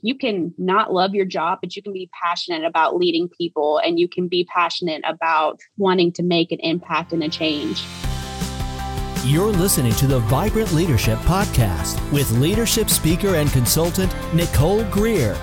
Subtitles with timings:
[0.00, 3.98] you can not love your job, but you can be passionate about leading people and
[3.98, 7.84] you can be passionate about wanting to make an impact and a change.
[9.24, 15.36] You're listening to the Vibrant Leadership Podcast with leadership speaker and consultant Nicole Greer.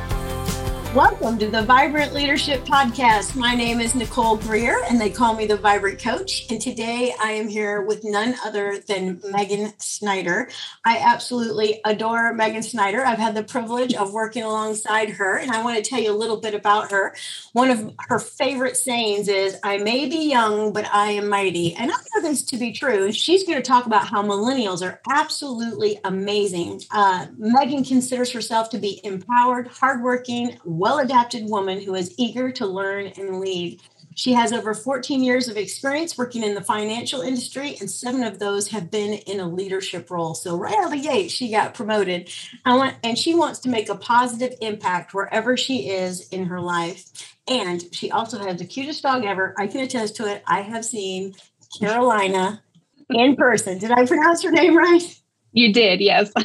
[0.95, 3.35] Welcome to the Vibrant Leadership Podcast.
[3.35, 6.49] My name is Nicole Greer, and they call me the Vibrant Coach.
[6.49, 10.49] And today I am here with none other than Megan Snyder.
[10.85, 13.05] I absolutely adore Megan Snyder.
[13.05, 16.15] I've had the privilege of working alongside her, and I want to tell you a
[16.15, 17.13] little bit about her.
[17.51, 21.73] One of her favorite sayings is, I may be young, but I am mighty.
[21.73, 23.11] And I know this to be true.
[23.11, 26.83] She's going to talk about how millennials are absolutely amazing.
[26.89, 30.57] Uh, Megan considers herself to be empowered, hardworking,
[30.99, 33.81] adapted woman who is eager to learn and lead.
[34.15, 38.39] She has over 14 years of experience working in the financial industry, and seven of
[38.39, 40.33] those have been in a leadership role.
[40.33, 42.29] So, right out of the gate, she got promoted.
[42.63, 46.61] I want, and she wants to make a positive impact wherever she is in her
[46.61, 47.35] life.
[47.47, 49.53] And she also has the cutest dog ever.
[49.57, 50.43] I can attest to it.
[50.47, 51.35] I have seen
[51.77, 52.63] Carolina
[53.09, 53.77] in person.
[53.77, 55.03] Did I pronounce her name right?
[55.51, 56.31] You did, yes.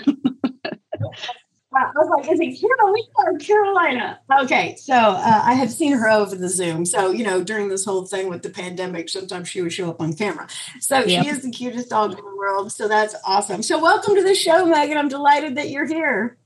[1.73, 4.21] I was like, is it Carolina or Carolina?
[4.43, 6.85] Okay, so uh, I have seen her over the Zoom.
[6.85, 10.01] So, you know, during this whole thing with the pandemic, sometimes she would show up
[10.01, 10.49] on camera.
[10.81, 11.23] So yep.
[11.23, 12.73] she is the cutest dog in the world.
[12.73, 13.63] So that's awesome.
[13.63, 14.99] So, welcome to the show, Megan.
[14.99, 16.37] I'm delighted that you're here.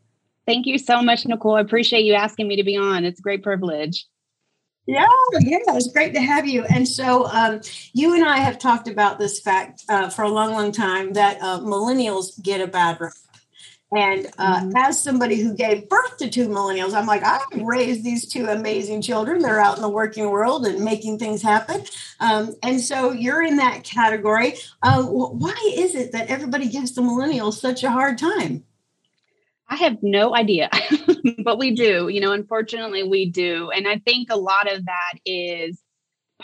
[0.46, 1.56] Thank you so much, Nicole.
[1.56, 3.06] I appreciate you asking me to be on.
[3.06, 4.06] It's a great privilege.
[4.86, 5.06] Yeah,
[5.40, 6.64] yeah, it's great to have you.
[6.64, 7.62] And so, um,
[7.94, 11.38] you and I have talked about this fact uh, for a long, long time that
[11.40, 13.14] uh, millennials get a bad rap.
[13.96, 14.76] And uh, mm-hmm.
[14.76, 19.02] as somebody who gave birth to two millennials, I'm like, I raised these two amazing
[19.02, 19.40] children.
[19.40, 21.84] They're out in the working world and making things happen.
[22.20, 24.54] Um, and so you're in that category.
[24.82, 28.64] Uh, why is it that everybody gives the millennials such a hard time?
[29.68, 30.68] I have no idea,
[31.44, 32.08] but we do.
[32.08, 33.70] You know, unfortunately, we do.
[33.70, 35.83] And I think a lot of that is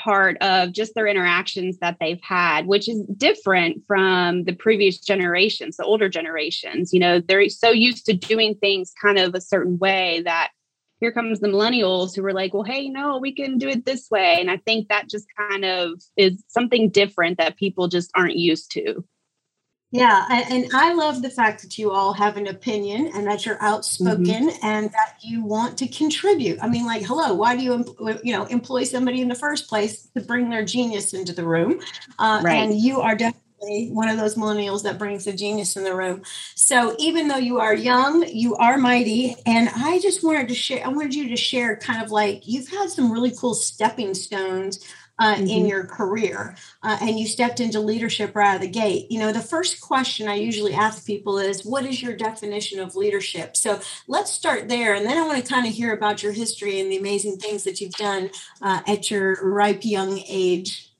[0.02, 5.76] part of just their interactions that they've had, which is different from the previous generations,
[5.76, 6.92] the older generations.
[6.92, 10.50] You know, they're so used to doing things kind of a certain way that
[11.00, 14.10] here comes the millennials who were like, well, hey, no, we can do it this
[14.10, 14.36] way.
[14.38, 18.70] And I think that just kind of is something different that people just aren't used
[18.72, 19.04] to.
[19.92, 23.60] Yeah, and I love the fact that you all have an opinion and that you're
[23.60, 24.64] outspoken mm-hmm.
[24.64, 26.62] and that you want to contribute.
[26.62, 30.08] I mean, like, hello, why do you you know employ somebody in the first place
[30.14, 31.80] to bring their genius into the room?
[32.20, 32.54] Uh, right.
[32.54, 36.22] And you are definitely one of those millennials that brings the genius in the room.
[36.54, 39.34] So even though you are young, you are mighty.
[39.44, 40.86] And I just wanted to share.
[40.86, 44.78] I wanted you to share kind of like you've had some really cool stepping stones
[45.20, 45.46] uh, mm-hmm.
[45.46, 49.20] in your career uh, and you stepped into leadership right out of the gate you
[49.20, 53.56] know the first question i usually ask people is what is your definition of leadership
[53.56, 56.80] so let's start there and then i want to kind of hear about your history
[56.80, 58.30] and the amazing things that you've done
[58.62, 60.90] uh, at your ripe young age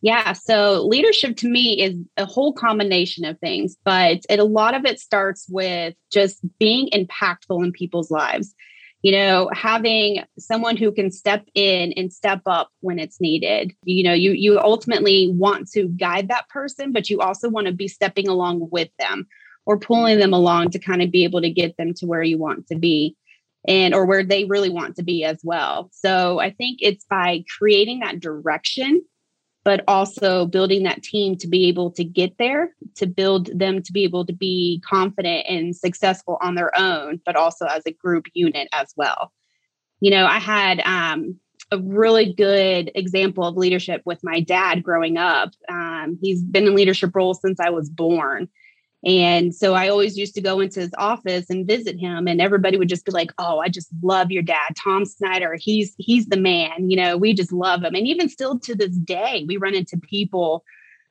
[0.00, 0.32] yeah.
[0.32, 4.84] So leadership to me is a whole combination of things, but it, a lot of
[4.84, 8.54] it starts with just being impactful in people's lives
[9.02, 13.72] you know having someone who can step in and step up when it's needed.
[13.84, 17.72] You know you you ultimately want to guide that person but you also want to
[17.72, 19.26] be stepping along with them
[19.66, 22.38] or pulling them along to kind of be able to get them to where you
[22.38, 23.16] want to be
[23.66, 25.90] and or where they really want to be as well.
[25.92, 29.02] So i think it's by creating that direction
[29.68, 33.92] but also building that team to be able to get there, to build them to
[33.92, 38.24] be able to be confident and successful on their own, but also as a group
[38.32, 39.30] unit as well.
[40.00, 41.38] You know, I had um,
[41.70, 45.50] a really good example of leadership with my dad growing up.
[45.68, 48.48] Um, he's been in leadership roles since I was born.
[49.04, 52.76] And so I always used to go into his office and visit him and everybody
[52.76, 55.56] would just be like, "Oh, I just love your dad, Tom Snyder.
[55.58, 56.90] He's he's the man.
[56.90, 59.98] You know, we just love him." And even still to this day, we run into
[59.98, 60.64] people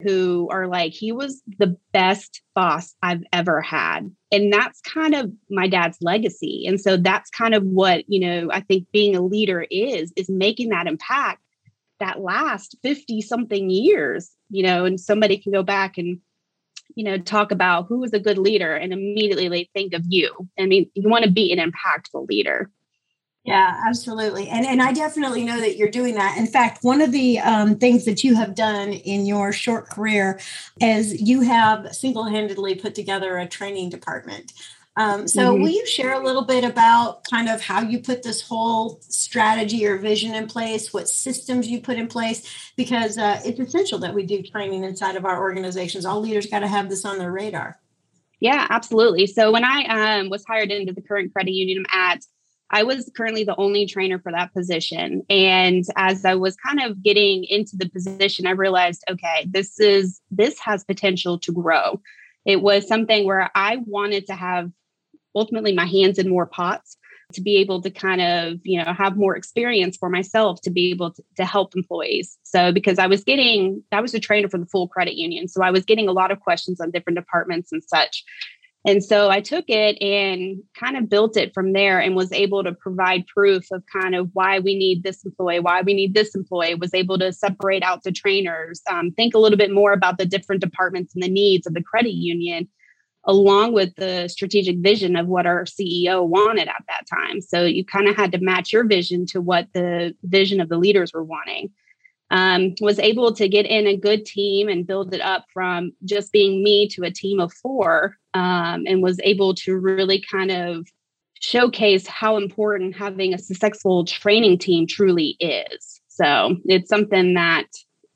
[0.04, 5.32] who are like, "He was the best boss I've ever had." And that's kind of
[5.50, 6.66] my dad's legacy.
[6.68, 10.30] And so that's kind of what, you know, I think being a leader is is
[10.30, 11.42] making that impact
[12.00, 16.20] that last 50 something years, you know, and somebody can go back and
[16.96, 20.50] you know, talk about who is a good leader and immediately they think of you.
[20.60, 22.72] I mean, you want to be an impactful leader.
[23.48, 24.50] Yeah, absolutely.
[24.50, 26.38] And and I definitely know that you're doing that.
[26.38, 30.38] In fact, one of the um, things that you have done in your short career
[30.82, 34.52] is you have single-handedly put together a training department.
[34.98, 35.62] Um, so, mm-hmm.
[35.62, 39.86] will you share a little bit about kind of how you put this whole strategy
[39.86, 42.72] or vision in place, what systems you put in place?
[42.76, 46.04] Because uh, it's essential that we do training inside of our organizations.
[46.04, 47.80] All leaders got to have this on their radar.
[48.40, 49.28] Yeah, absolutely.
[49.28, 52.26] So when I um, was hired into the current credit union I'm at,
[52.70, 55.24] I was currently the only trainer for that position.
[55.30, 60.22] And as I was kind of getting into the position, I realized, okay, this is
[60.32, 62.02] this has potential to grow.
[62.46, 64.72] It was something where I wanted to have
[65.38, 66.98] ultimately my hands in more pots
[67.34, 70.92] to be able to kind of, you know, have more experience for myself to be
[70.92, 72.38] able to, to help employees.
[72.44, 75.48] So because I was getting, I was a trainer for the full credit union.
[75.50, 78.24] So I was getting a lot of questions on different departments and such.
[78.86, 82.64] And so I took it and kind of built it from there and was able
[82.64, 86.34] to provide proof of kind of why we need this employee, why we need this
[86.34, 90.18] employee, was able to separate out the trainers, um, think a little bit more about
[90.18, 92.70] the different departments and the needs of the credit union,
[93.28, 97.42] along with the strategic vision of what our CEO wanted at that time.
[97.42, 100.78] So you kind of had to match your vision to what the vision of the
[100.78, 101.72] leaders were wanting.
[102.30, 106.34] Um, was able to get in a good team and build it up from just
[106.34, 110.88] being me to a team of four um, and was able to really kind of
[111.40, 116.02] showcase how important having a successful training team truly is.
[116.08, 117.68] So it's something that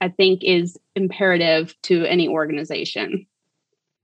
[0.02, 3.28] i think is imperative to any organization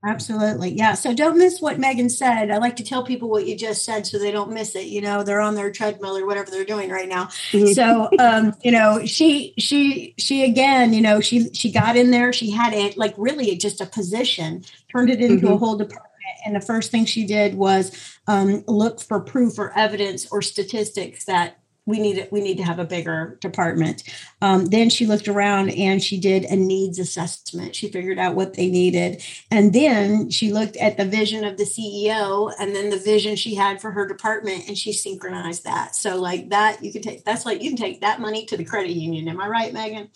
[0.07, 0.71] Absolutely.
[0.71, 0.93] Yeah.
[0.93, 2.49] So don't miss what Megan said.
[2.49, 4.85] I like to tell people what you just said so they don't miss it.
[4.85, 7.25] You know, they're on their treadmill or whatever they're doing right now.
[7.51, 7.73] Mm-hmm.
[7.73, 12.31] So um, you know, she she she again, you know, she she got in there,
[12.31, 15.55] she had it like really just a position, turned it into mm-hmm.
[15.55, 16.07] a whole department.
[16.45, 17.91] And the first thing she did was
[18.27, 22.77] um, look for proof or evidence or statistics that we need we need to have
[22.77, 24.03] a bigger department.
[24.41, 27.75] Um, then she looked around and she did a needs assessment.
[27.75, 31.63] She figured out what they needed, and then she looked at the vision of the
[31.63, 35.95] CEO and then the vision she had for her department, and she synchronized that.
[35.95, 38.65] So like that, you can take that's like you can take that money to the
[38.65, 39.27] credit union.
[39.29, 40.09] Am I right, Megan?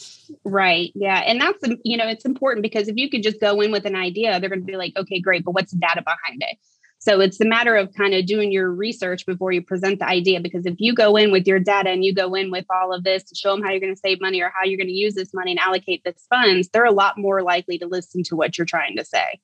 [0.44, 0.92] Right.
[0.94, 3.86] Yeah, and that's you know it's important because if you could just go in with
[3.86, 6.58] an idea, they're going to be like, okay, great, but what's the data behind it?
[7.04, 10.40] So it's a matter of kind of doing your research before you present the idea.
[10.40, 13.04] Because if you go in with your data and you go in with all of
[13.04, 14.94] this to show them how you're going to save money or how you're going to
[14.94, 18.36] use this money and allocate this funds, they're a lot more likely to listen to
[18.36, 19.40] what you're trying to say.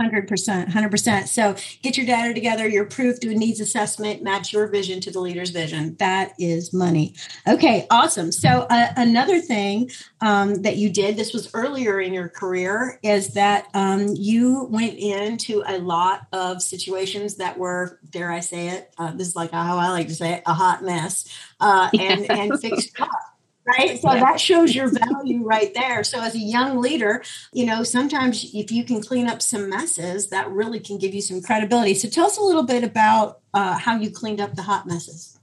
[0.00, 1.28] 100%, 100%.
[1.28, 5.10] So get your data together, your proof, do a needs assessment, match your vision to
[5.10, 5.96] the leader's vision.
[5.98, 7.14] That is money.
[7.46, 8.32] Okay, awesome.
[8.32, 9.90] So uh, another thing
[10.20, 14.98] um, that you did, this was earlier in your career, is that um, you went
[14.98, 19.52] into a lot of situations that were, dare I say it, uh, this is like
[19.52, 21.28] how I like to say it, a hot mess,
[21.60, 23.31] uh, and, and fixed costs
[23.78, 23.98] right?
[24.00, 26.04] So that shows your value right there.
[26.04, 27.22] So as a young leader
[27.52, 31.20] you know sometimes if you can clean up some messes that really can give you
[31.20, 31.94] some credibility.
[31.94, 35.38] So tell us a little bit about uh, how you cleaned up the hot messes.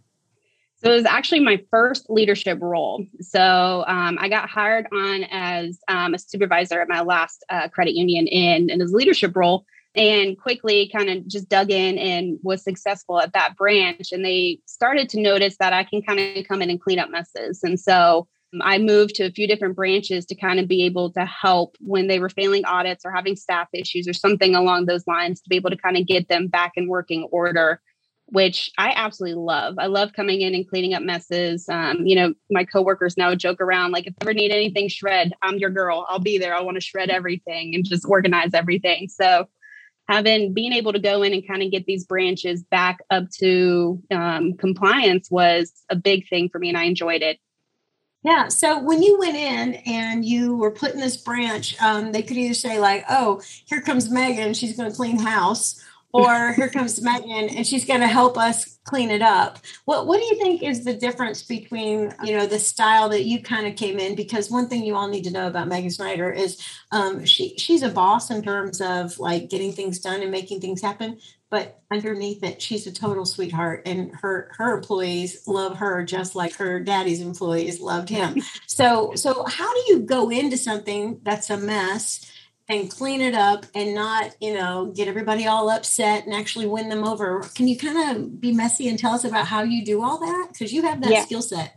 [0.81, 3.05] So it was actually my first leadership role.
[3.19, 7.95] So um, I got hired on as um, a supervisor at my last uh, credit
[7.95, 12.63] union in, in his leadership role and quickly kind of just dug in and was
[12.63, 14.11] successful at that branch.
[14.11, 17.09] And they started to notice that I can kind of come in and clean up
[17.09, 17.61] messes.
[17.63, 21.11] And so um, I moved to a few different branches to kind of be able
[21.13, 25.07] to help when they were failing audits or having staff issues or something along those
[25.07, 27.81] lines to be able to kind of get them back in working order
[28.31, 29.75] which I absolutely love.
[29.79, 31.67] I love coming in and cleaning up messes.
[31.67, 35.33] Um, you know, my coworkers now joke around like, if you ever need anything shred,
[35.41, 36.05] I'm your girl.
[36.07, 36.55] I'll be there.
[36.55, 39.09] I want to shred everything and just organize everything.
[39.09, 39.47] So
[40.09, 44.01] having being able to go in and kind of get these branches back up to
[44.09, 47.39] um, compliance was a big thing for me and i enjoyed it.
[48.23, 52.37] Yeah so when you went in and you were putting this branch um, they could
[52.37, 57.01] either say like oh here comes megan she's going to clean house or here comes
[57.01, 59.59] Megan and she's going to help us clean it up.
[59.85, 63.41] What what do you think is the difference between you know the style that you
[63.41, 64.15] kind of came in?
[64.15, 66.59] Because one thing you all need to know about Megan Snyder is
[66.91, 70.81] um, she she's a boss in terms of like getting things done and making things
[70.81, 71.19] happen.
[71.51, 76.55] But underneath it, she's a total sweetheart, and her her employees love her just like
[76.55, 78.41] her daddy's employees loved him.
[78.67, 82.31] so so how do you go into something that's a mess?
[82.69, 86.87] And clean it up and not, you know, get everybody all upset and actually win
[86.87, 87.41] them over.
[87.55, 90.49] Can you kind of be messy and tell us about how you do all that?
[90.53, 91.23] Because you have that yeah.
[91.23, 91.75] skill set.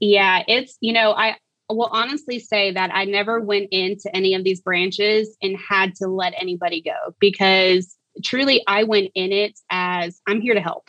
[0.00, 1.36] Yeah, it's, you know, I
[1.68, 6.08] will honestly say that I never went into any of these branches and had to
[6.08, 7.94] let anybody go because
[8.24, 10.88] truly I went in it as I'm here to help.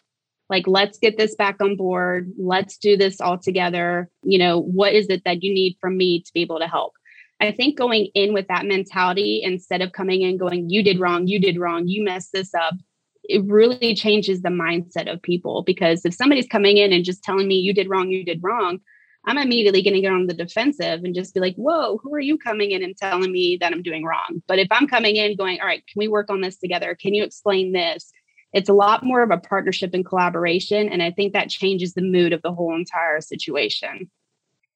[0.50, 2.32] Like, let's get this back on board.
[2.38, 4.10] Let's do this all together.
[4.24, 6.94] You know, what is it that you need from me to be able to help?
[7.42, 11.28] I think going in with that mentality instead of coming in going, you did wrong,
[11.28, 12.76] you did wrong, you messed this up,
[13.24, 15.64] it really changes the mindset of people.
[15.64, 18.80] Because if somebody's coming in and just telling me you did wrong, you did wrong,
[19.26, 22.20] I'm immediately going to get on the defensive and just be like, whoa, who are
[22.20, 24.42] you coming in and telling me that I'm doing wrong?
[24.48, 26.96] But if I'm coming in going, all right, can we work on this together?
[27.00, 28.12] Can you explain this?
[28.54, 30.90] It's a lot more of a partnership and collaboration.
[30.90, 34.10] And I think that changes the mood of the whole entire situation.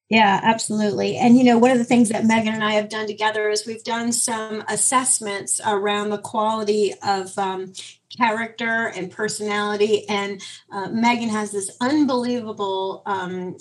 [0.09, 1.17] Yeah, absolutely.
[1.17, 3.65] And, you know, one of the things that Megan and I have done together is
[3.65, 7.73] we've done some assessments around the quality of um,
[8.15, 10.07] character and personality.
[10.07, 13.57] And uh, Megan has this unbelievable um,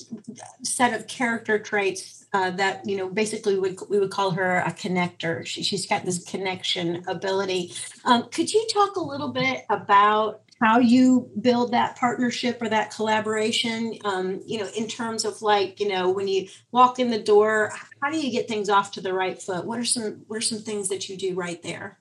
[0.62, 4.72] set of character traits uh, that, you know, basically would, we would call her a
[4.72, 5.46] connector.
[5.46, 7.72] She, has got this connection ability.
[8.04, 12.90] Um, could you talk a little bit about how you build that partnership or that
[12.94, 17.23] collaboration um, you know in terms of like you know when you walk in the
[17.23, 17.73] door
[18.04, 19.64] how do you get things off to the right foot?
[19.64, 21.99] What are some what are some things that you do right there?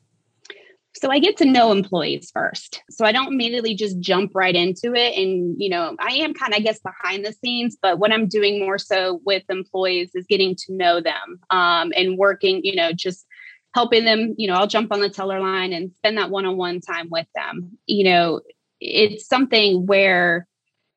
[0.96, 2.82] So i get to know employees first.
[2.90, 6.54] So i don't immediately just jump right into it and you know i am kind
[6.54, 10.26] of i guess behind the scenes but what i'm doing more so with employees is
[10.28, 13.26] getting to know them um, and working you know just
[13.74, 16.58] helping them, you know, I'll jump on the teller line and spend that one on
[16.58, 17.78] one time with them.
[17.86, 18.42] You know,
[18.80, 20.48] it's something where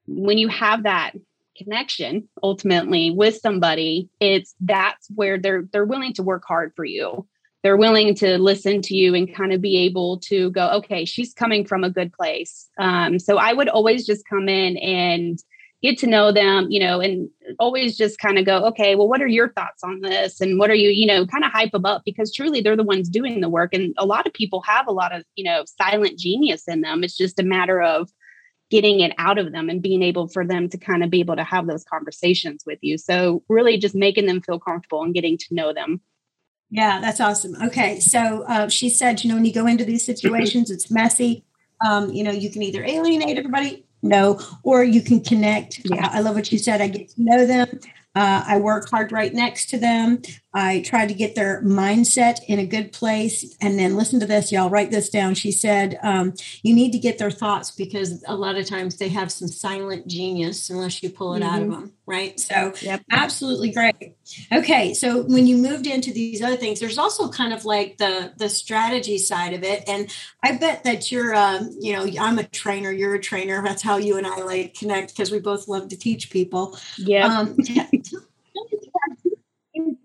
[0.07, 1.13] when you have that
[1.57, 7.27] connection ultimately with somebody, it's that's where they're they're willing to work hard for you.
[7.63, 11.33] They're willing to listen to you and kind of be able to go, okay, she's
[11.33, 12.69] coming from a good place.
[12.79, 15.43] Um, so I would always just come in and
[15.87, 17.29] get to know them, you know, and
[17.59, 20.41] always just kind of go, okay, well, what are your thoughts on this?
[20.41, 22.83] And what are you, you know, kind of hype them up because truly they're the
[22.83, 23.73] ones doing the work.
[23.73, 27.05] And a lot of people have a lot of, you know, silent genius in them.
[27.05, 28.11] It's just a matter of
[28.71, 31.37] getting it out of them and being able for them to kind of be able
[31.37, 32.99] to have those conversations with you.
[32.99, 36.01] So really just making them feel comfortable and getting to know them.
[36.71, 37.55] Yeah, that's awesome.
[37.63, 38.01] Okay.
[38.01, 41.45] So uh, she said, you know, when you go into these situations, it's messy.
[41.87, 45.81] Um, you know, you can either alienate everybody know, or you can connect.
[45.85, 46.09] Yeah.
[46.13, 46.81] I love what you said.
[46.81, 47.81] I get to know them.
[48.17, 50.23] Uh, I work hard right next to them.
[50.55, 53.55] I try to get their mindset in a good place.
[53.61, 55.35] And then listen to this, y'all, write this down.
[55.35, 56.33] She said, um,
[56.63, 60.07] You need to get their thoughts because a lot of times they have some silent
[60.07, 61.49] genius unless you pull it mm-hmm.
[61.49, 61.81] out of mm-hmm.
[61.81, 61.93] them.
[62.07, 62.39] Right.
[62.39, 63.03] So, yep.
[63.11, 64.15] absolutely great.
[64.53, 64.95] Okay.
[64.95, 68.49] So, when you moved into these other things, there's also kind of like the, the
[68.49, 69.83] strategy side of it.
[69.89, 70.09] And
[70.43, 73.61] I bet that you're, um, you know, I'm a trainer, you're a trainer.
[73.63, 76.79] That's how you and I like connect because we both love to teach people.
[76.97, 77.27] Yeah.
[77.27, 77.57] Um,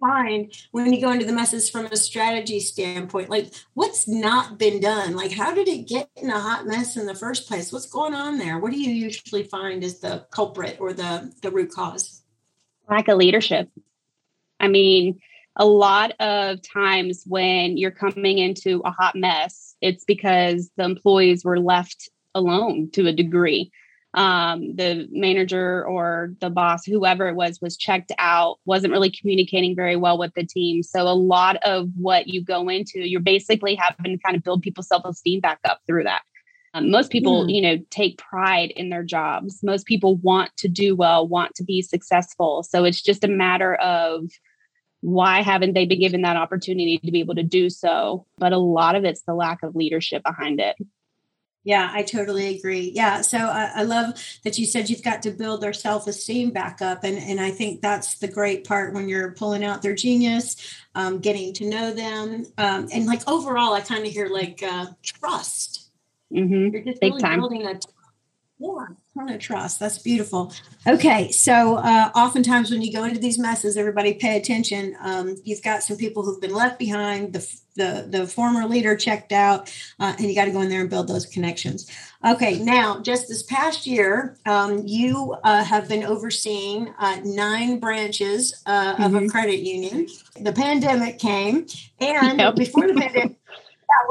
[0.01, 4.81] find when you go into the messes from a strategy standpoint like what's not been
[4.81, 5.15] done?
[5.15, 7.71] Like how did it get in a hot mess in the first place?
[7.71, 8.59] What's going on there?
[8.59, 12.23] What do you usually find as the culprit or the the root cause?
[12.89, 13.69] Lack of leadership.
[14.59, 15.19] I mean
[15.55, 21.43] a lot of times when you're coming into a hot mess it's because the employees
[21.45, 23.71] were left alone to a degree
[24.13, 29.75] um, the manager or the boss, whoever it was, was checked out, wasn't really communicating
[29.75, 30.83] very well with the team.
[30.83, 34.61] So a lot of what you go into, you're basically having to kind of build
[34.61, 36.23] people's self-esteem back up through that.
[36.73, 37.53] Um, most people, mm.
[37.53, 39.59] you know, take pride in their jobs.
[39.61, 42.63] Most people want to do well, want to be successful.
[42.63, 44.25] So it's just a matter of
[45.01, 48.25] why haven't they been given that opportunity to be able to do so?
[48.37, 50.75] But a lot of it's the lack of leadership behind it.
[51.63, 52.91] Yeah, I totally agree.
[52.95, 53.21] Yeah.
[53.21, 56.81] So I, I, love that you said you've got to build their self esteem back
[56.81, 57.03] up.
[57.03, 60.55] And, and I think that's the great part when you're pulling out their genius,
[60.95, 62.47] um, getting to know them.
[62.57, 65.91] Um, and like overall, I kind of hear like uh, trust.
[66.33, 66.73] Mm-hmm.
[66.73, 67.39] You're just Big really time.
[67.39, 67.79] building a
[68.61, 69.79] yeah, ton of trust.
[69.79, 70.53] That's beautiful.
[70.85, 74.95] Okay, so uh, oftentimes when you go into these messes, everybody pay attention.
[75.01, 77.33] Um, you've got some people who've been left behind.
[77.33, 80.81] The the, the former leader checked out, uh, and you got to go in there
[80.81, 81.89] and build those connections.
[82.23, 88.61] Okay, now just this past year, um, you uh, have been overseeing uh, nine branches
[88.67, 89.01] mm-hmm.
[89.01, 89.27] of a mm-hmm.
[89.27, 90.07] credit union.
[90.39, 91.65] The pandemic came,
[91.99, 92.55] and yep.
[92.55, 93.40] before the pandemic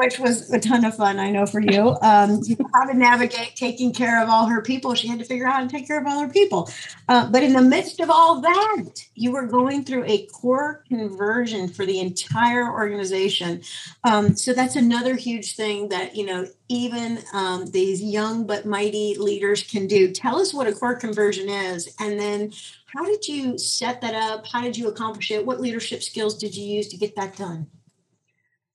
[0.00, 1.90] which was a ton of fun, I know for you.
[2.00, 2.40] Um,
[2.75, 4.95] how to navigate taking care of all her people.
[4.95, 6.71] She had to figure out how to take care of all her people.
[7.07, 11.69] Uh, but in the midst of all that, you were going through a core conversion
[11.69, 13.61] for the entire organization.
[14.04, 19.16] Um, so that's another huge thing that, you know, even um, these young but mighty
[19.19, 20.12] leaders can do.
[20.12, 21.95] Tell us what a core conversion is.
[22.00, 22.52] And then
[22.87, 24.47] how did you set that up?
[24.47, 25.45] How did you accomplish it?
[25.45, 27.66] What leadership skills did you use to get that done?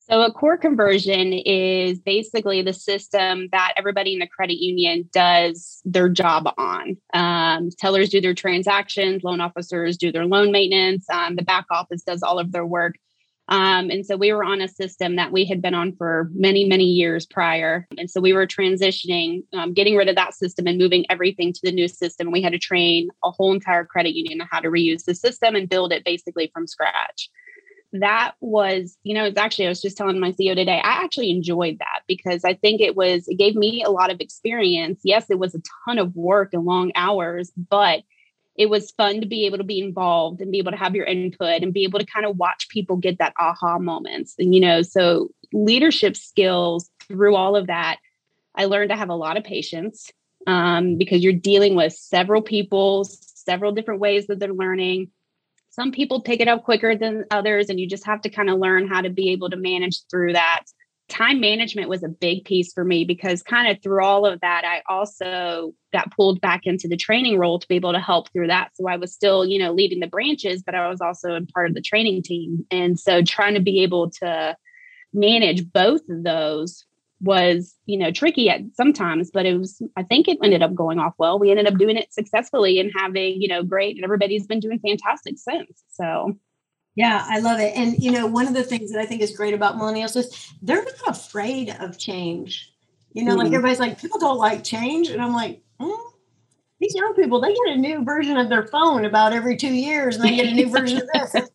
[0.07, 5.81] So, a core conversion is basically the system that everybody in the credit union does
[5.83, 6.97] their job on.
[7.15, 12.03] Um, tellers do their transactions, loan officers do their loan maintenance, um, the back office
[12.03, 12.95] does all of their work.
[13.47, 16.65] Um, and so we were on a system that we had been on for many,
[16.65, 17.87] many years prior.
[17.97, 21.59] And so we were transitioning, um, getting rid of that system and moving everything to
[21.63, 22.31] the new system.
[22.31, 25.55] We had to train a whole entire credit union on how to reuse the system
[25.55, 27.29] and build it basically from scratch.
[27.99, 31.31] That was, you know, it's actually, I was just telling my CEO today, I actually
[31.31, 35.01] enjoyed that because I think it was, it gave me a lot of experience.
[35.03, 38.03] Yes, it was a ton of work and long hours, but
[38.57, 41.05] it was fun to be able to be involved and be able to have your
[41.05, 44.33] input and be able to kind of watch people get that aha moments.
[44.39, 47.97] And, you know, so leadership skills through all of that,
[48.55, 50.09] I learned to have a lot of patience
[50.47, 55.11] um, because you're dealing with several people, several different ways that they're learning.
[55.75, 58.59] Some people pick it up quicker than others, and you just have to kind of
[58.59, 60.63] learn how to be able to manage through that.
[61.09, 64.63] Time management was a big piece for me because kind of through all of that
[64.65, 68.47] i also got pulled back into the training role to be able to help through
[68.47, 68.69] that.
[68.73, 71.67] So i was still you know leading the branches but i was also in part
[71.67, 72.65] of the training team.
[72.71, 74.55] And so trying to be able to
[75.13, 76.85] manage both of those
[77.25, 80.99] was you know tricky at sometimes but it was i think it ended up going
[80.99, 84.47] off well we ended up doing it successfully and having you know great and everybody's
[84.47, 86.37] been doing fantastic since so
[86.95, 87.75] yeah, I love it.
[87.75, 90.49] And you know, one of the things that I think is great about millennials is
[90.61, 92.73] they're not afraid of change.
[93.11, 93.39] You know, mm-hmm.
[93.39, 95.09] like everybody's like, people don't like change.
[95.09, 95.97] And I'm like, mm,
[96.79, 100.15] these young people, they get a new version of their phone about every two years
[100.15, 101.49] and they get a new version of this.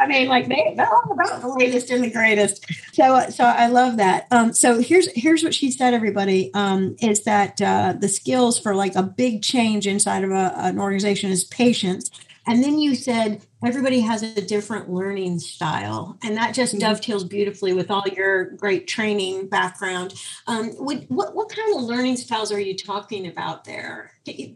[0.00, 2.64] I mean, like they, they're all about the latest and the greatest.
[2.92, 4.26] So, so I love that.
[4.30, 5.94] Um, so here's here's what she said.
[5.94, 10.52] Everybody um, is that uh, the skills for like a big change inside of a,
[10.56, 12.10] an organization is patience
[12.48, 16.80] and then you said everybody has a different learning style, and that just mm-hmm.
[16.80, 20.14] dovetails beautifully with all your great training background.
[20.46, 24.12] Um, what, what, what kind of learning styles are you talking about there?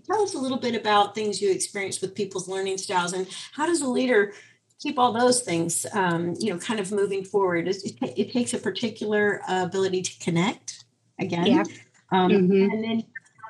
[0.06, 3.66] Tell us a little bit about things you experienced with people's learning styles, and how
[3.66, 4.32] does a leader
[4.82, 7.68] keep all those things, um, you know, kind of moving forward?
[7.68, 10.84] It, it takes a particular uh, ability to connect
[11.20, 11.64] again, yeah.
[12.10, 12.70] um, mm-hmm.
[12.72, 13.04] and then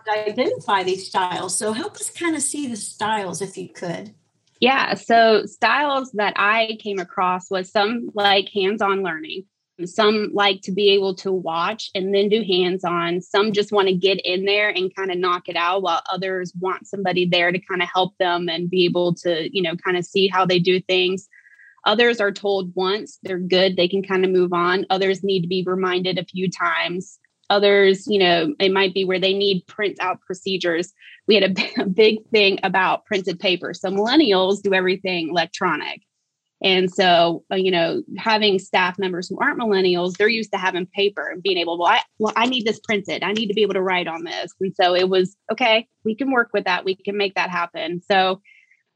[0.09, 1.57] identify these styles.
[1.57, 4.15] So help us kind of see the styles if you could.
[4.61, 4.95] Yeah.
[4.95, 9.45] So styles that I came across was some like hands-on learning.
[9.85, 13.21] Some like to be able to watch and then do hands-on.
[13.21, 16.53] Some just want to get in there and kind of knock it out, while others
[16.61, 19.97] want somebody there to kind of help them and be able to, you know, kind
[19.97, 21.29] of see how they do things.
[21.85, 24.87] Others are told once they're good, they can kind of move on.
[24.91, 27.19] Others need to be reminded a few times.
[27.51, 30.93] Others, you know, it might be where they need print out procedures
[31.27, 33.75] we had a, a big thing about printed paper.
[33.75, 36.03] So millennials do everything electronic.
[36.63, 40.87] And so, uh, you know, having staff members who aren't millennials, they're used to having
[40.87, 43.25] paper and being able, well I, well, I need this printed.
[43.25, 44.55] I need to be able to write on this.
[44.61, 46.85] And so it was, okay, we can work with that.
[46.85, 48.01] We can make that happen.
[48.09, 48.41] So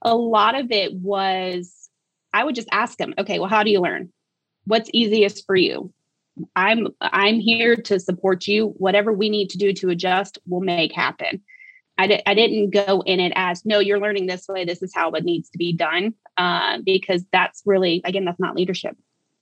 [0.03, 1.91] a lot of it was,
[2.33, 4.13] I would just ask them, okay, well, how do you learn?
[4.67, 5.93] What's easiest for you?
[6.55, 8.75] I'm I'm here to support you.
[8.77, 11.41] Whatever we need to do to adjust, we'll make happen.
[11.99, 14.93] I, di- I didn't go in it as no you're learning this way this is
[14.95, 18.97] how it needs to be done uh, because that's really again that's not leadership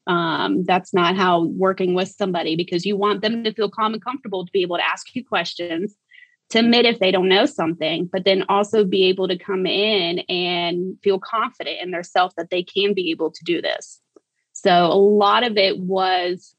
[0.07, 4.05] um, that's not how working with somebody because you want them to feel calm and
[4.05, 5.97] comfortable to be able to ask you questions
[6.51, 10.19] to admit if they don't know something but then also be able to come in
[10.29, 14.01] and feel confident in their self that they can be able to do this
[14.53, 16.55] so a lot of it was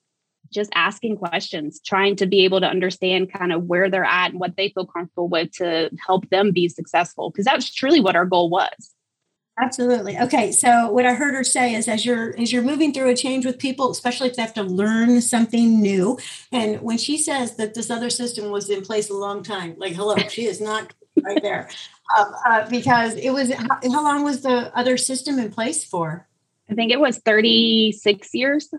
[0.52, 4.40] just asking questions, trying to be able to understand kind of where they're at and
[4.40, 7.30] what they feel comfortable with to help them be successful.
[7.30, 8.95] Because that's truly what our goal was.
[9.58, 10.18] Absolutely.
[10.18, 10.52] Okay.
[10.52, 13.46] So what I heard her say is as you're as you're moving through a change
[13.46, 16.18] with people, especially if they have to learn something new.
[16.52, 19.94] And when she says that this other system was in place a long time, like
[19.94, 21.70] hello, she is not right there.
[22.18, 26.28] Um, uh, because it was how, how long was the other system in place for?
[26.70, 28.74] I think it was 36 years.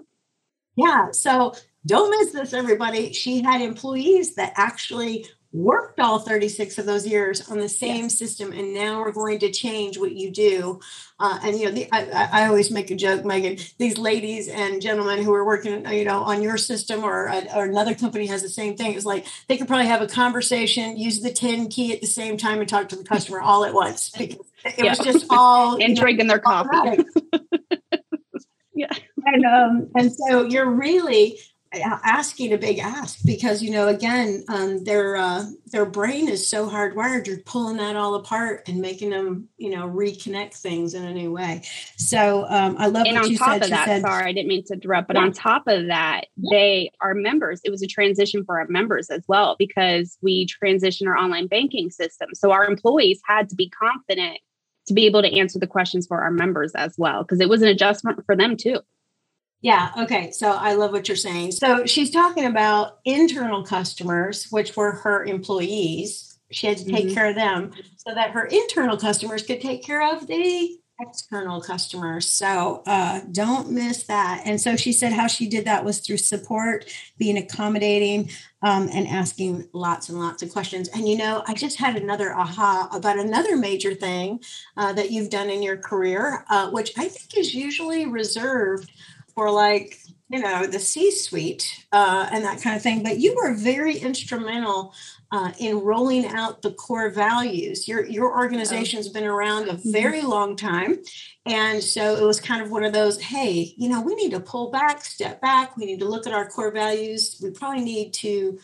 [0.76, 1.10] Yeah.
[1.12, 1.54] So
[1.86, 3.12] don't miss this, everybody.
[3.12, 8.18] She had employees that actually worked all 36 of those years on the same yes.
[8.18, 10.80] system and now we're going to change what you do.
[11.18, 14.82] Uh, and you know the, I, I, always make a joke megan these ladies and
[14.82, 18.50] gentlemen who are working you know on your system or, or another company has the
[18.50, 18.94] same thing.
[18.94, 22.37] It's like they could probably have a conversation use the 10 key at the same
[22.37, 24.11] time and talk to the customer all at once.
[24.11, 24.90] Because it yeah.
[24.90, 27.02] was just all and drinking their coffee.
[28.74, 28.92] yeah.
[29.24, 31.38] And um and so you're really
[31.82, 36.68] asking a big ask because you know again um, their uh, their brain is so
[36.68, 41.12] hardwired you're pulling that all apart and making them you know reconnect things in a
[41.12, 41.62] new way
[41.96, 43.62] so um, i love and on top said.
[43.62, 45.22] of that said, sorry i didn't mean to interrupt but yeah.
[45.22, 49.24] on top of that they are members it was a transition for our members as
[49.28, 54.38] well because we transitioned our online banking system so our employees had to be confident
[54.86, 57.62] to be able to answer the questions for our members as well because it was
[57.62, 58.78] an adjustment for them too
[59.66, 59.90] Yeah.
[59.98, 60.31] Okay.
[60.31, 61.50] So I love what you're saying.
[61.50, 66.38] So she's talking about internal customers, which were her employees.
[66.52, 67.14] She had to take mm-hmm.
[67.14, 72.31] care of them so that her internal customers could take care of the external customers.
[72.31, 74.42] So uh, don't miss that.
[74.44, 76.85] And so she said how she did that was through support,
[77.18, 78.31] being accommodating,
[78.62, 80.88] um, and asking lots and lots of questions.
[80.94, 84.38] And you know, I just had another aha about another major thing
[84.76, 88.92] uh, that you've done in your career, uh, which I think is usually reserved
[89.37, 93.37] for like you know the c suite uh, and that kind of thing but you
[93.37, 94.92] were very instrumental
[95.31, 99.92] uh, in rolling out the core values your your organization's been around a mm-hmm.
[99.92, 100.99] very long time
[101.44, 104.40] and so it was kind of one of those hey you know we need to
[104.40, 108.12] pull back step back we need to look at our core values we probably need
[108.12, 108.59] to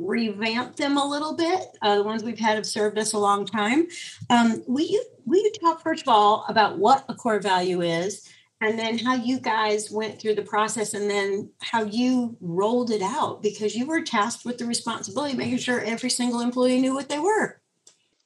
[0.00, 1.60] revamp them a little bit.
[1.82, 3.86] Uh, the ones we've had have served us a long time.
[4.30, 8.26] Um, will you will you talk first of all about what a core value is,
[8.60, 13.02] and then how you guys went through the process and then how you rolled it
[13.02, 17.08] out because you were tasked with the responsibility making sure every single employee knew what
[17.08, 17.60] they were.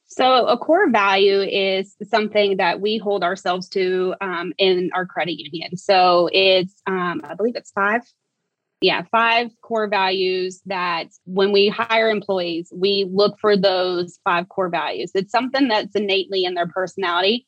[0.07, 5.41] So a core value is something that we hold ourselves to um, in our credit
[5.41, 5.77] union.
[5.77, 8.01] So it's um, i believe it's five
[8.81, 14.69] yeah five core values that when we hire employees we look for those five core
[14.69, 15.11] values.
[15.15, 17.45] It's something that's innately in their personality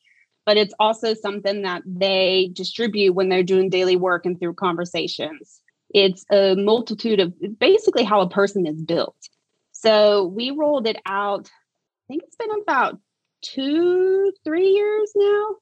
[0.48, 5.60] but it's also something that they distribute when they're doing daily work and through conversations.
[5.90, 9.28] It's a multitude of basically how a person is built.
[9.72, 12.98] So we rolled it out, I think it's been about
[13.42, 15.56] two, three years now.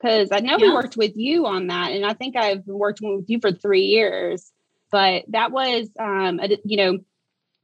[0.00, 0.68] Because I know yeah.
[0.68, 3.82] we worked with you on that, and I think I've worked with you for three
[3.82, 4.50] years.
[4.90, 6.98] But that was, um, a, you know,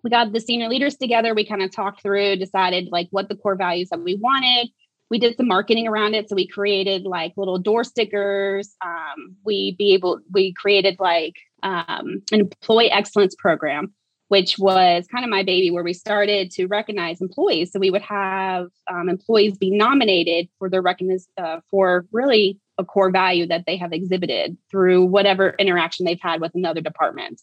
[0.05, 1.35] we got the senior leaders together.
[1.35, 4.69] We kind of talked through, decided like what the core values that we wanted
[5.11, 6.29] we did some marketing around it.
[6.29, 8.75] So we created like little door stickers.
[8.85, 13.95] Um, we be able we created like um, an employee excellence program,
[14.29, 17.73] which was kind of my baby, where we started to recognize employees.
[17.73, 22.85] So we would have um, employees be nominated for their recognition uh, for really a
[22.85, 27.40] core value that they have exhibited through whatever interaction they've had with another department.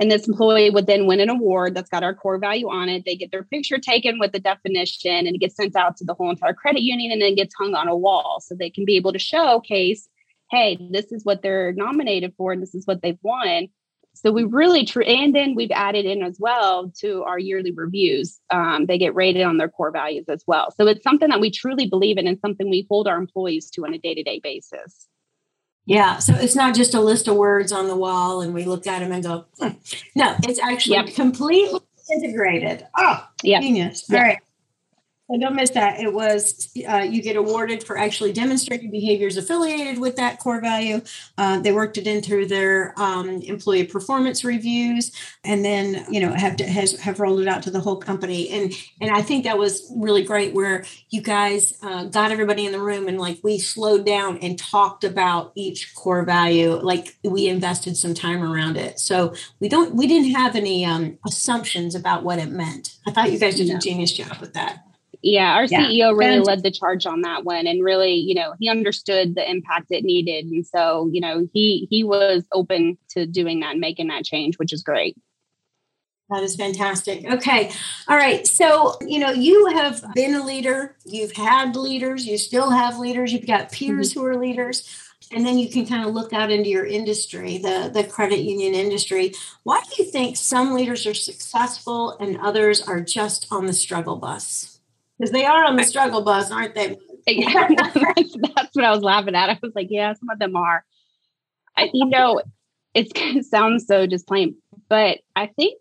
[0.00, 3.04] And this employee would then win an award that's got our core value on it.
[3.04, 6.14] They get their picture taken with the definition and it gets sent out to the
[6.14, 8.96] whole entire credit union and then gets hung on a wall so they can be
[8.96, 10.08] able to showcase,
[10.50, 13.68] hey, this is what they're nominated for and this is what they've won.
[14.14, 18.40] So we really, tr- and then we've added in as well to our yearly reviews.
[18.50, 20.70] Um, they get rated on their core values as well.
[20.70, 23.84] So it's something that we truly believe in and something we hold our employees to
[23.84, 25.06] on a day to day basis.
[25.86, 26.18] Yeah.
[26.18, 29.00] So it's not just a list of words on the wall and we look at
[29.00, 29.70] them and go, hmm.
[30.14, 31.14] no, it's actually yep.
[31.14, 31.80] completely
[32.12, 32.86] integrated.
[32.96, 34.04] Oh, genius.
[34.08, 34.18] Yep.
[34.18, 34.38] All right.
[35.30, 36.00] So don't miss that.
[36.00, 41.02] It was uh, you get awarded for actually demonstrating behaviors affiliated with that core value.
[41.38, 45.12] Uh, they worked it in through their um, employee performance reviews,
[45.44, 48.48] and then you know have to, has have rolled it out to the whole company.
[48.48, 52.72] And and I think that was really great where you guys uh, got everybody in
[52.72, 56.72] the room and like we slowed down and talked about each core value.
[56.72, 61.18] Like we invested some time around it, so we don't we didn't have any um,
[61.24, 62.96] assumptions about what it meant.
[63.06, 64.89] I thought you guys did a genius job with that.
[65.22, 65.86] Yeah, our yeah.
[65.86, 69.34] CEO really and, led the charge on that one and really, you know, he understood
[69.34, 70.46] the impact it needed.
[70.46, 74.56] And so, you know, he he was open to doing that and making that change,
[74.58, 75.16] which is great.
[76.30, 77.24] That is fantastic.
[77.24, 77.72] Okay.
[78.08, 78.46] All right.
[78.46, 83.32] So, you know, you have been a leader, you've had leaders, you still have leaders,
[83.32, 84.20] you've got peers mm-hmm.
[84.20, 84.88] who are leaders
[85.32, 88.74] and then you can kind of look out into your industry the the credit union
[88.74, 93.72] industry why do you think some leaders are successful and others are just on the
[93.72, 94.79] struggle bus
[95.20, 96.96] because they are on the struggle bus, aren't they?
[97.26, 97.94] yeah, that's,
[98.54, 99.50] that's what I was laughing at.
[99.50, 100.82] I was like, yeah, some of them are.
[101.76, 102.40] I, you know,
[102.94, 104.56] it's going to so just plain,
[104.88, 105.78] but I think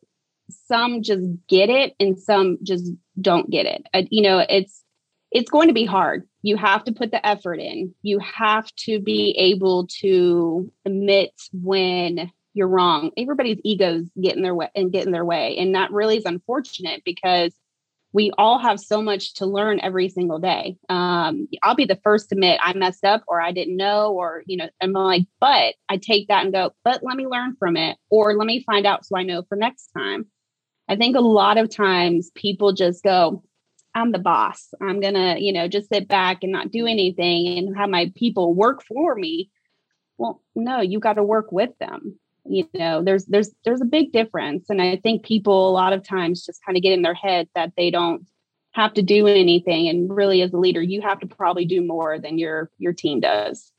[0.68, 3.86] some just get it and some just don't get it.
[3.94, 4.84] I, you know, it's
[5.32, 6.28] it's going to be hard.
[6.42, 7.94] You have to put the effort in.
[8.02, 13.12] You have to be able to admit when you're wrong.
[13.16, 16.26] Everybody's egos get in their way and get in their way, and that really is
[16.26, 17.54] unfortunate because
[18.12, 20.78] we all have so much to learn every single day.
[20.90, 24.44] Um, I'll be the first to admit I messed up or I didn't know, or,
[24.48, 27.78] you know, I'm like, but I take that and go, but let me learn from
[27.78, 30.26] it, or let me find out so I know for next time.
[30.88, 33.44] I think a lot of times people just go,
[33.94, 34.74] I'm the boss.
[34.82, 38.12] I'm going to, you know, just sit back and not do anything and have my
[38.16, 39.52] people work for me.
[40.18, 44.12] Well, no, you got to work with them you know there's there's there's a big
[44.12, 47.14] difference and i think people a lot of times just kind of get in their
[47.14, 48.26] head that they don't
[48.72, 52.20] have to do anything and really as a leader you have to probably do more
[52.20, 53.72] than your your team does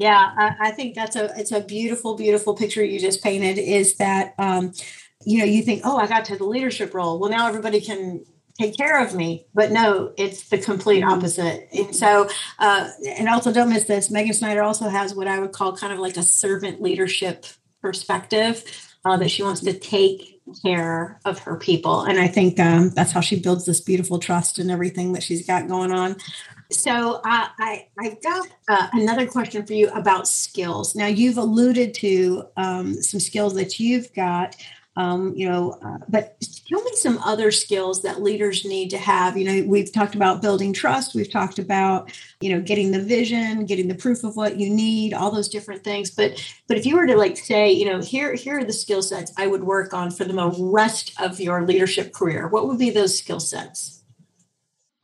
[0.00, 3.58] Yeah, I, I, think that's a it's a beautiful, beautiful picture you just painted.
[3.58, 4.72] Is that um,
[5.26, 7.18] you know you think, oh, I got to the leadership role.
[7.18, 8.24] Well, now everybody can
[8.58, 9.46] take care of me.
[9.54, 11.12] But no, it's the complete mm-hmm.
[11.12, 11.68] opposite.
[11.72, 14.10] And so, uh, and also don't miss this.
[14.10, 17.46] Megan Snyder also has what I would call kind of like a servant leadership
[17.80, 18.64] perspective
[19.04, 22.02] uh, that she wants to take care of her people.
[22.02, 25.46] And I think um, that's how she builds this beautiful trust and everything that she's
[25.46, 26.16] got going on.
[26.70, 30.94] So uh, I I've got uh, another question for you about skills.
[30.94, 34.54] Now you've alluded to um, some skills that you've got
[34.98, 39.36] um, you know, uh, but tell me some other skills that leaders need to have.
[39.36, 41.14] You know, we've talked about building trust.
[41.14, 45.14] We've talked about, you know, getting the vision, getting the proof of what you need,
[45.14, 46.10] all those different things.
[46.10, 49.00] But but if you were to like say, you know, here here are the skill
[49.00, 52.48] sets I would work on for the rest of your leadership career.
[52.48, 54.02] What would be those skill sets?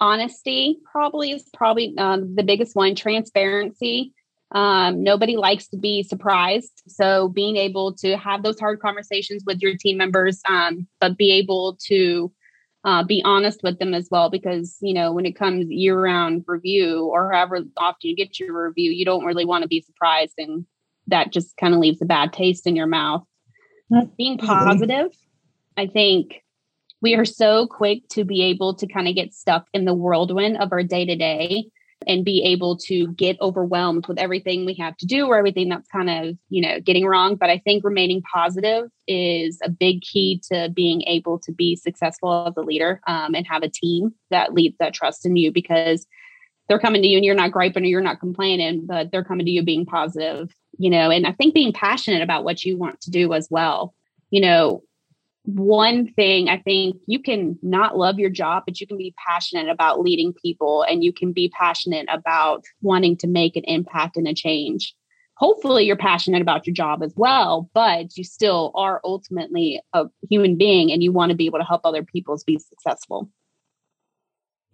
[0.01, 2.97] Honesty probably is probably um, the biggest one.
[2.97, 4.13] Transparency
[4.55, 6.83] um, nobody likes to be surprised.
[6.87, 11.33] So being able to have those hard conversations with your team members, um, but be
[11.33, 12.33] able to
[12.85, 17.05] uh, be honest with them as well, because you know when it comes year-round review
[17.07, 20.65] or however often you get your review, you don't really want to be surprised, and
[21.09, 23.25] that just kind of leaves a bad taste in your mouth.
[24.17, 25.11] Being positive,
[25.77, 26.43] I think
[27.01, 30.59] we are so quick to be able to kind of get stuck in the whirlwind
[30.59, 31.67] of our day to day
[32.07, 35.89] and be able to get overwhelmed with everything we have to do or everything that's
[35.89, 37.37] kind of, you know, getting wrong.
[37.37, 42.47] But I think remaining positive is a big key to being able to be successful
[42.47, 46.07] as a leader um, and have a team that leads that trust in you because
[46.69, 49.47] they're coming to you and you're not griping or you're not complaining, but they're coming
[49.47, 53.01] to you being positive, you know, and I think being passionate about what you want
[53.03, 53.95] to do as well.
[54.31, 54.83] You know,
[55.45, 59.69] one thing I think you can not love your job, but you can be passionate
[59.69, 64.27] about leading people and you can be passionate about wanting to make an impact and
[64.27, 64.95] a change.
[65.37, 70.57] Hopefully, you're passionate about your job as well, but you still are ultimately a human
[70.57, 73.29] being and you want to be able to help other people be successful.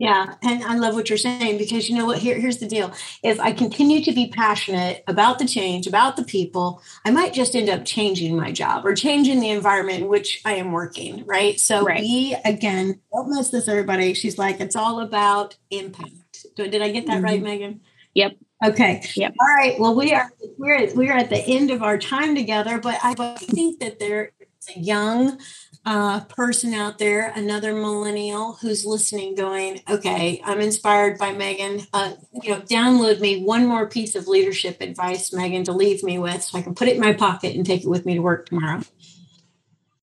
[0.00, 2.16] Yeah, and I love what you're saying because you know what?
[2.16, 2.90] Here, here's the deal.
[3.22, 7.54] If I continue to be passionate about the change, about the people, I might just
[7.54, 11.26] end up changing my job or changing the environment in which I am working.
[11.26, 11.60] Right.
[11.60, 12.00] So right.
[12.00, 14.14] we again don't miss this, everybody.
[14.14, 16.46] She's like, it's all about impact.
[16.56, 17.24] Did I get that mm-hmm.
[17.24, 17.82] right, Megan?
[18.14, 18.36] Yep.
[18.64, 19.02] Okay.
[19.16, 19.34] Yep.
[19.38, 19.78] All right.
[19.78, 23.80] Well, we are we're we're at the end of our time together, but I think
[23.80, 25.38] that there is a young
[25.86, 31.86] uh, person out there, another millennial who's listening, going, "Okay, I'm inspired by Megan.
[31.92, 32.12] Uh,
[32.42, 36.42] you know, download me one more piece of leadership advice, Megan, to leave me with,
[36.42, 38.46] so I can put it in my pocket and take it with me to work
[38.46, 38.82] tomorrow."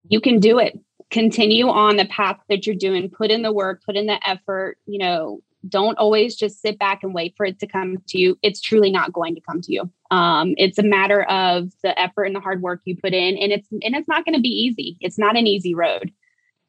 [0.09, 0.79] You can do it.
[1.11, 3.09] Continue on the path that you're doing.
[3.09, 3.83] Put in the work.
[3.85, 4.77] Put in the effort.
[4.85, 8.37] You know, don't always just sit back and wait for it to come to you.
[8.41, 9.89] It's truly not going to come to you.
[10.11, 13.51] Um, it's a matter of the effort and the hard work you put in, and
[13.51, 14.97] it's and it's not going to be easy.
[15.01, 16.11] It's not an easy road.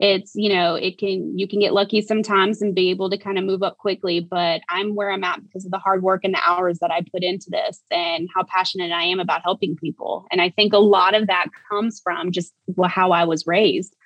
[0.00, 3.38] It's you know it can you can get lucky sometimes and be able to kind
[3.38, 6.34] of move up quickly, but I'm where I'm at because of the hard work and
[6.34, 10.26] the hours that I put into this and how passionate I am about helping people.
[10.30, 12.52] And I think a lot of that comes from just
[12.86, 13.96] how I was raised.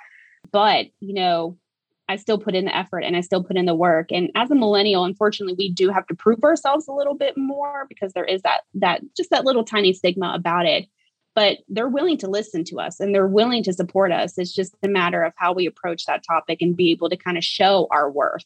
[0.50, 1.58] But you know
[2.12, 4.12] I still put in the effort and I still put in the work.
[4.12, 7.86] And as a millennial, unfortunately, we do have to prove ourselves a little bit more
[7.88, 10.86] because there is that that just that little tiny stigma about it.
[11.34, 14.36] But they're willing to listen to us and they're willing to support us.
[14.36, 17.38] It's just a matter of how we approach that topic and be able to kind
[17.38, 18.44] of show our worth.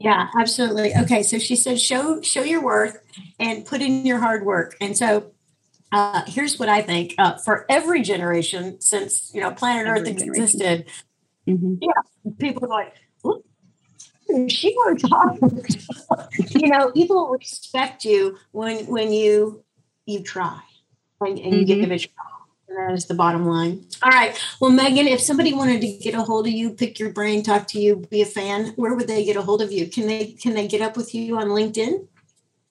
[0.00, 0.92] Yeah, absolutely.
[0.96, 2.98] Okay, so she said show show your worth
[3.38, 4.76] and put in your hard work.
[4.80, 5.30] And so
[5.92, 10.18] uh, here's what I think: uh, for every generation since you know planet every Earth
[10.18, 10.84] generation.
[11.48, 11.74] Mm-hmm.
[11.80, 12.94] Yeah, people are like,
[14.50, 15.38] she works hard.
[16.50, 19.64] you know, people respect you when when you
[20.06, 20.60] you try
[21.20, 21.54] and, and mm-hmm.
[21.54, 21.92] you give mm-hmm.
[21.92, 22.24] it a try.
[22.68, 23.86] And that is the bottom line.
[24.02, 24.38] All right.
[24.60, 27.66] Well, Megan, if somebody wanted to get a hold of you, pick your brain, talk
[27.68, 29.88] to you, be a fan, where would they get a hold of you?
[29.88, 32.06] Can they can they get up with you on LinkedIn?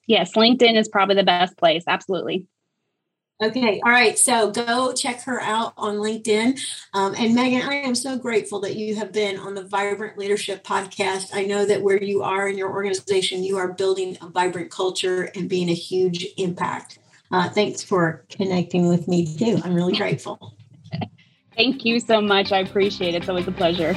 [0.06, 1.84] Yes, LinkedIn is probably the best place.
[1.86, 2.46] Absolutely.
[3.40, 3.80] Okay.
[3.84, 4.18] All right.
[4.18, 6.60] So go check her out on LinkedIn.
[6.92, 10.64] Um, and Megan, I am so grateful that you have been on the Vibrant Leadership
[10.64, 11.30] podcast.
[11.32, 15.30] I know that where you are in your organization, you are building a vibrant culture
[15.36, 16.98] and being a huge impact.
[17.30, 19.60] Uh, thanks for connecting with me too.
[19.62, 20.56] I'm really grateful.
[21.56, 22.52] Thank you so much.
[22.52, 23.18] I appreciate it.
[23.18, 23.96] It's always a pleasure.